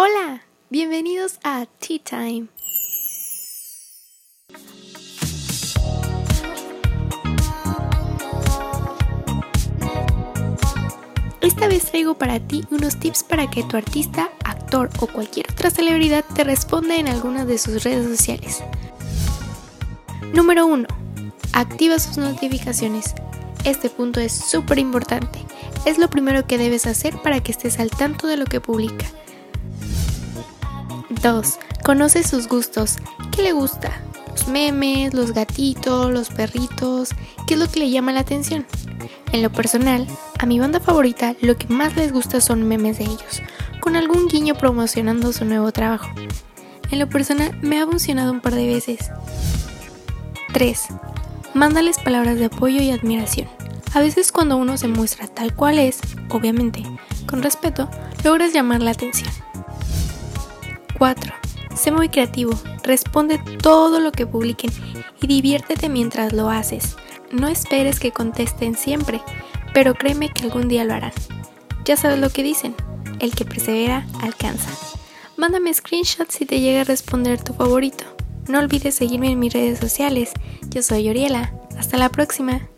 [0.00, 2.46] Hola, bienvenidos a Tea Time.
[11.40, 15.68] Esta vez traigo para ti unos tips para que tu artista, actor o cualquier otra
[15.68, 18.62] celebridad te responda en alguna de sus redes sociales.
[20.32, 20.86] Número 1.
[21.54, 23.16] Activa sus notificaciones.
[23.64, 25.40] Este punto es súper importante.
[25.86, 29.04] Es lo primero que debes hacer para que estés al tanto de lo que publica.
[31.22, 31.58] 2.
[31.84, 32.98] Conoce sus gustos.
[33.32, 33.90] ¿Qué le gusta?
[34.30, 37.10] Los memes, los gatitos, los perritos.
[37.46, 38.66] ¿Qué es lo que le llama la atención?
[39.32, 40.06] En lo personal,
[40.38, 43.42] a mi banda favorita lo que más les gusta son memes de ellos,
[43.80, 46.08] con algún guiño promocionando su nuevo trabajo.
[46.90, 49.10] En lo personal me ha funcionado un par de veces.
[50.52, 50.88] 3.
[51.54, 53.48] Mándales palabras de apoyo y admiración.
[53.94, 55.98] A veces cuando uno se muestra tal cual es,
[56.30, 56.82] obviamente,
[57.26, 57.90] con respeto,
[58.24, 59.30] logras llamar la atención.
[60.98, 61.32] 4.
[61.74, 62.52] Sé muy creativo,
[62.82, 64.70] responde todo lo que publiquen
[65.20, 66.96] y diviértete mientras lo haces.
[67.30, 69.20] No esperes que contesten siempre,
[69.72, 71.12] pero créeme que algún día lo harán.
[71.84, 72.74] Ya sabes lo que dicen,
[73.20, 74.70] el que persevera alcanza.
[75.36, 78.04] Mándame screenshots si te llega a responder tu favorito.
[78.48, 80.32] No olvides seguirme en mis redes sociales.
[80.68, 81.52] Yo soy Oriela.
[81.78, 82.68] Hasta la próxima.